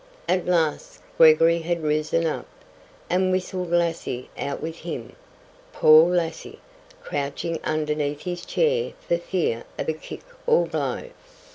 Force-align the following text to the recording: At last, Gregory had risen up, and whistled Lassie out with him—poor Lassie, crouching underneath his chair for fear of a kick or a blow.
At 0.27 0.47
last, 0.47 0.99
Gregory 1.15 1.59
had 1.59 1.83
risen 1.83 2.25
up, 2.25 2.47
and 3.07 3.31
whistled 3.31 3.69
Lassie 3.69 4.31
out 4.35 4.59
with 4.59 4.77
him—poor 4.77 6.09
Lassie, 6.15 6.57
crouching 7.03 7.59
underneath 7.63 8.23
his 8.23 8.43
chair 8.43 8.93
for 9.07 9.17
fear 9.19 9.63
of 9.77 9.87
a 9.89 9.93
kick 9.93 10.21
or 10.47 10.63
a 10.63 10.69
blow. 10.69 11.03